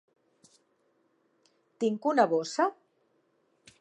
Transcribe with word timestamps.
Tinc 1.85 2.09
una 2.13 2.27
bossa? 2.33 2.67